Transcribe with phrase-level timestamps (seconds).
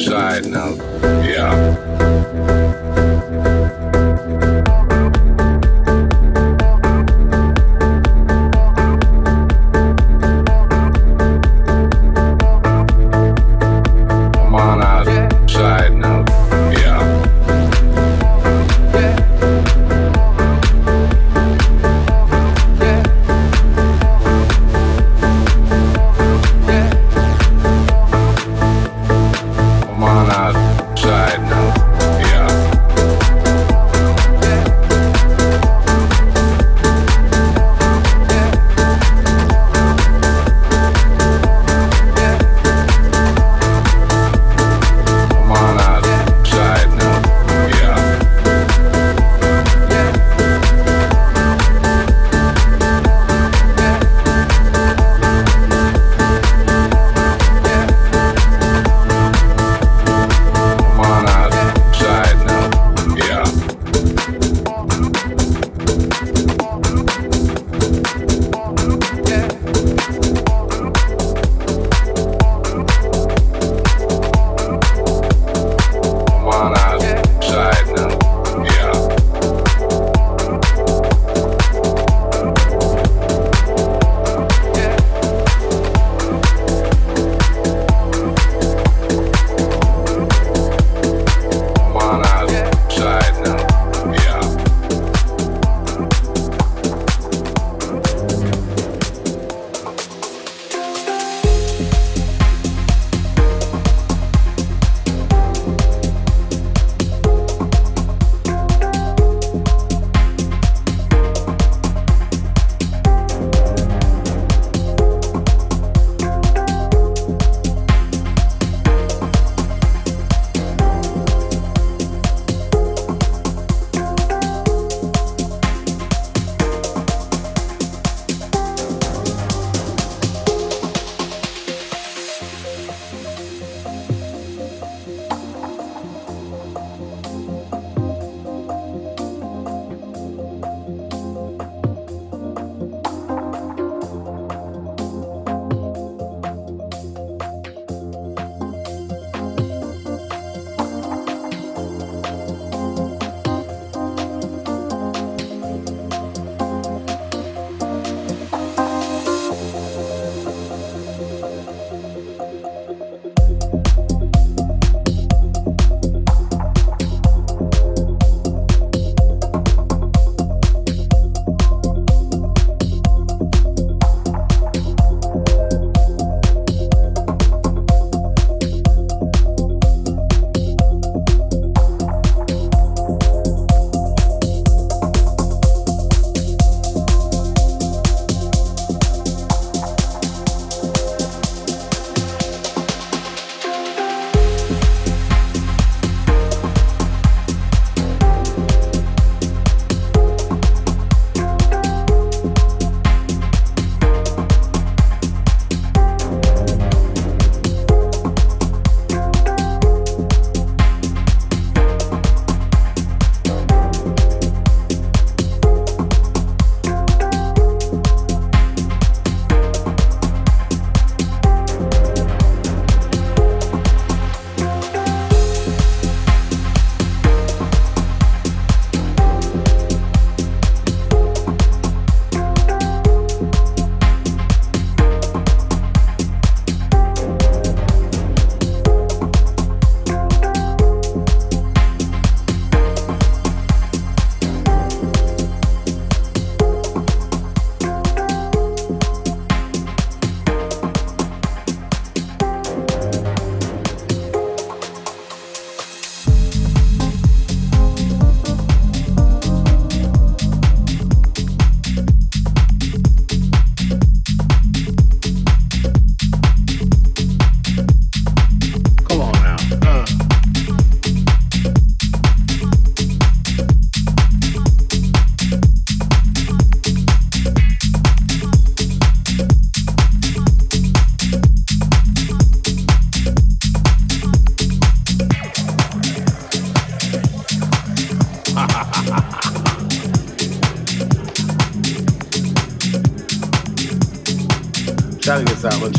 [0.00, 0.78] side note,
[1.24, 2.31] Yeah.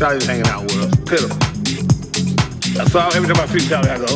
[0.03, 0.95] But Charlie's hanging out with us.
[1.07, 1.37] Pitiful.
[2.99, 3.13] All.
[3.15, 4.12] Every time I see Charlie, I go,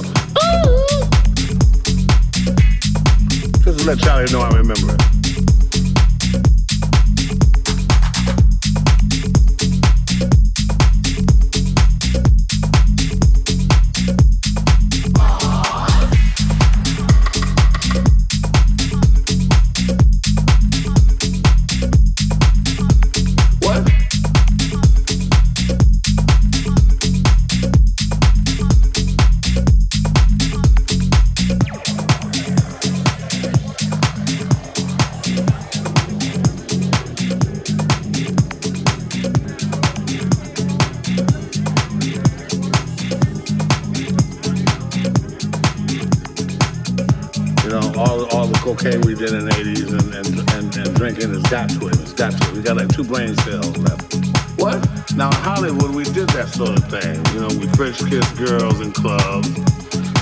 [48.68, 51.98] cocaine we did in the 80s and, and, and, and drinking has got to it.
[52.02, 52.54] It's got to it.
[52.54, 54.14] We got like two brain cells left.
[54.60, 54.84] What?
[55.16, 57.16] Now, in Hollywood, we did that sort of thing.
[57.32, 59.48] You know, we French kissed girls in clubs.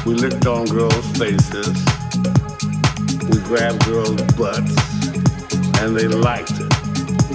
[0.05, 1.73] We licked on girls' faces.
[3.33, 4.77] We grabbed girls' butts.
[5.81, 6.69] And they liked it.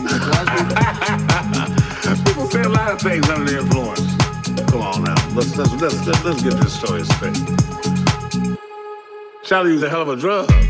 [2.23, 4.07] People say a lot of things under the influence.
[4.71, 5.19] Come on now.
[5.35, 7.35] Let's, let's, let's, let's, get this story straight.
[9.43, 10.70] Charlie was a hell of a drug.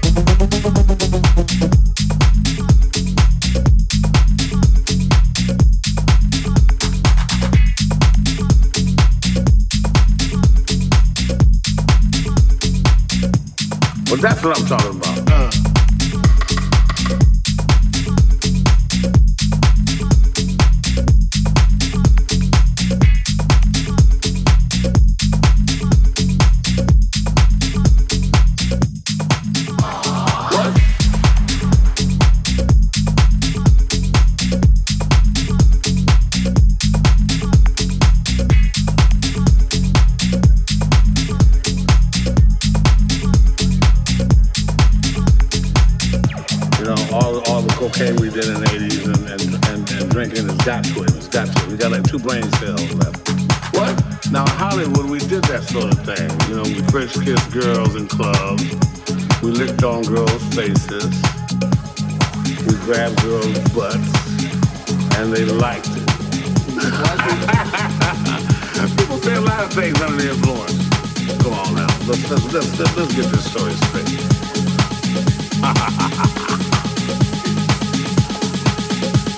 [14.11, 15.31] Well, that's what I'm talking about.
[15.31, 15.60] Uh.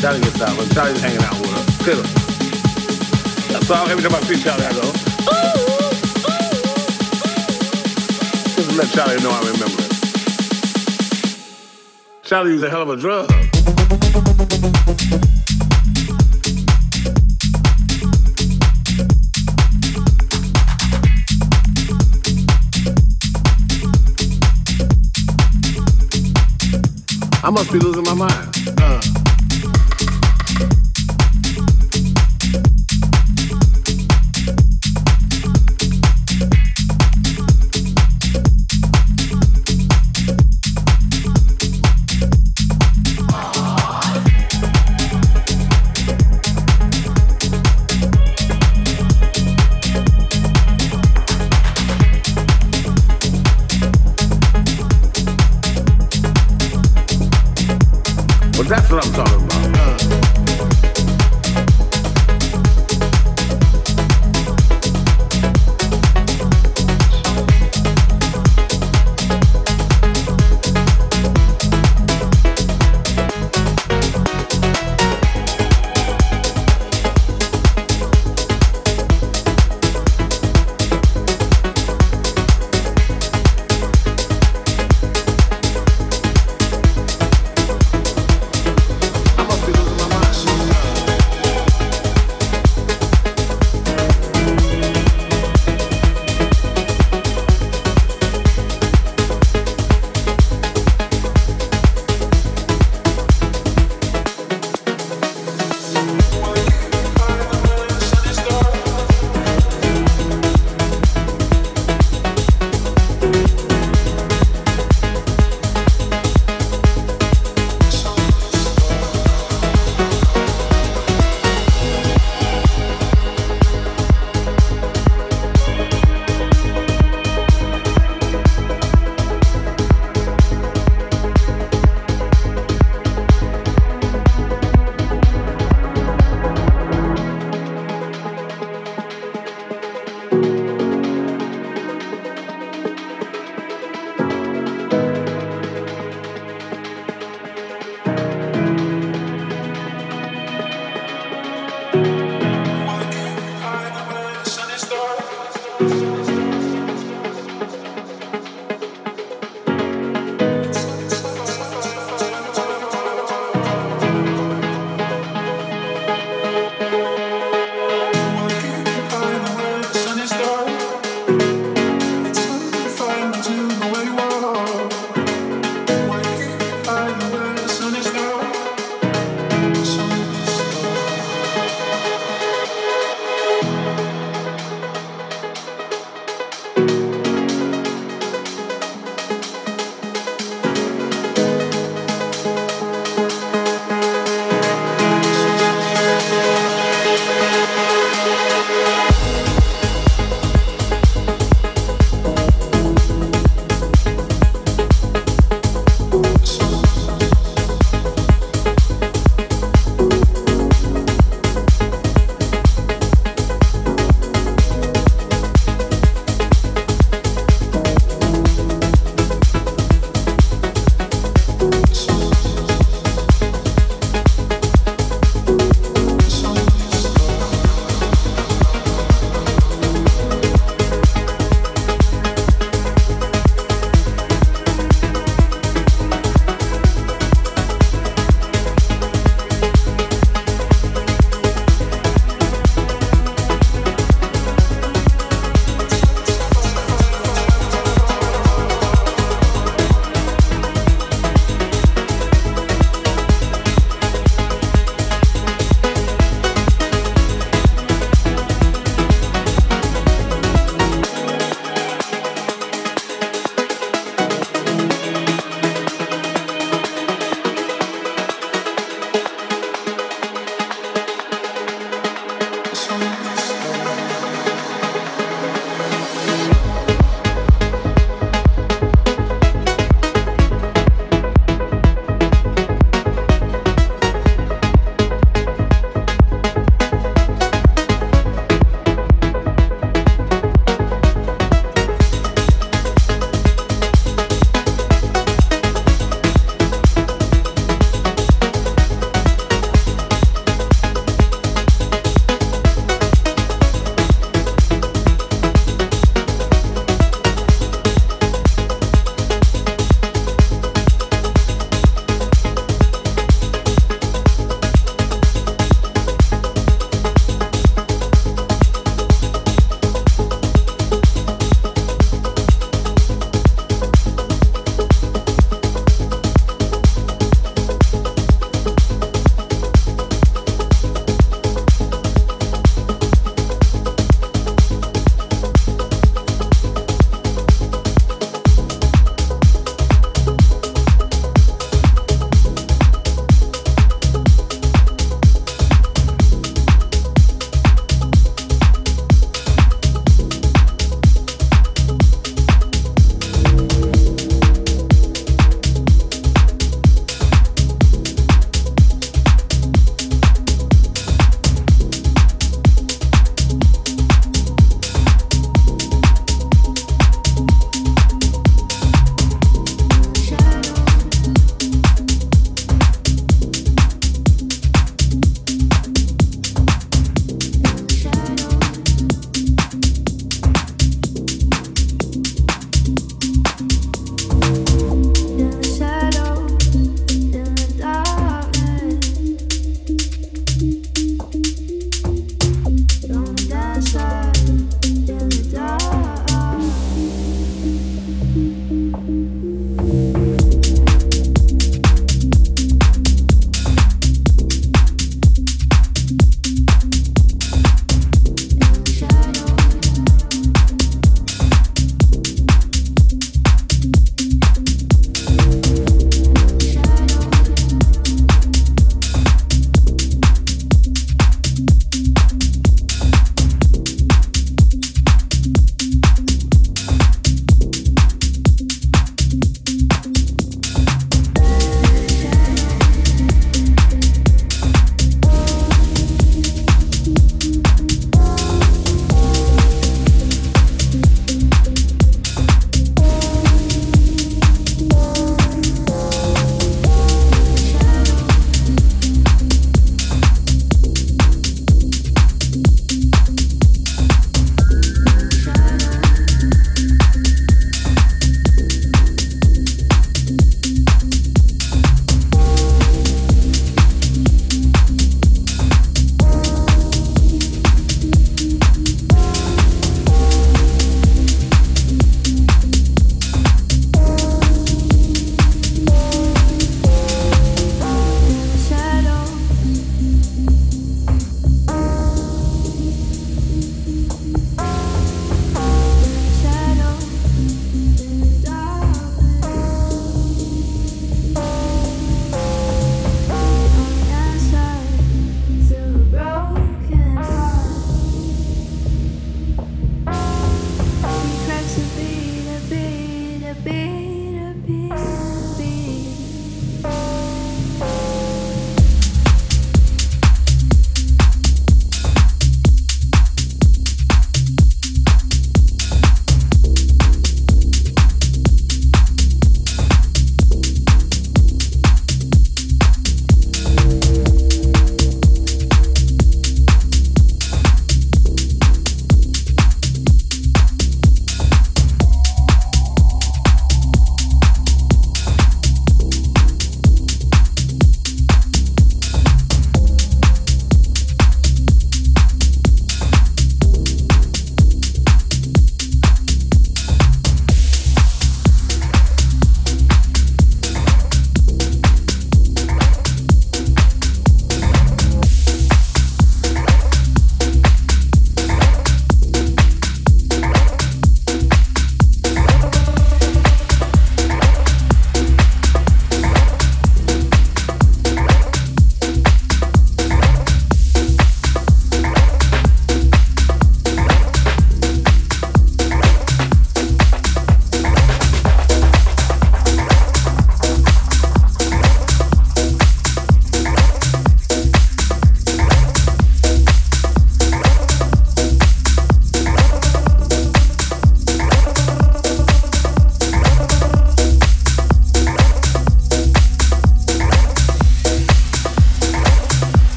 [0.00, 1.50] Charlie gets out, but Charlie's hanging out with.
[1.84, 2.04] Pitiful.
[3.52, 3.86] That's all.
[3.86, 4.92] Every time I see Charlie, I go, ooh,
[8.56, 9.92] Just to let Charlie know I remember it.
[12.22, 13.30] Charlie was a hell of a drug.
[27.44, 28.49] I must be losing my mind.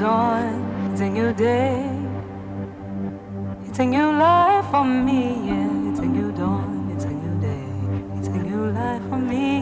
[0.00, 1.84] dawn, it's a new day.
[3.66, 5.90] It's a new life for me, yeah.
[5.90, 7.66] It's a new dawn, it's a new day.
[8.16, 9.59] It's a new life for me.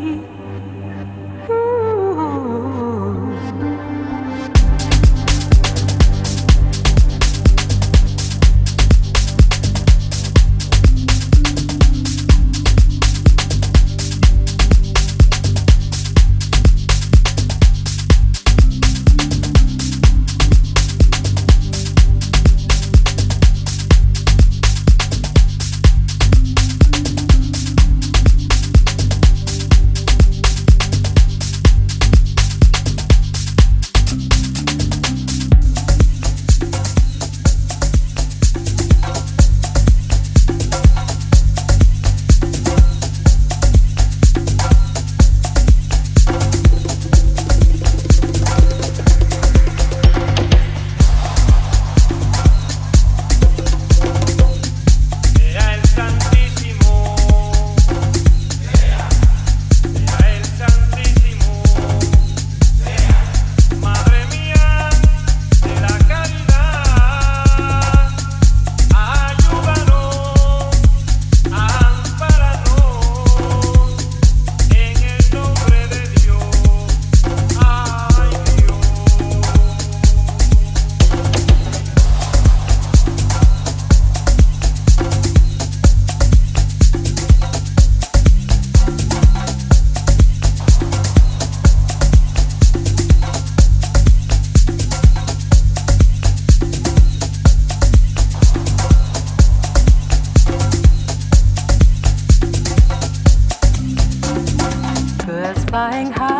[105.79, 106.38] flying high.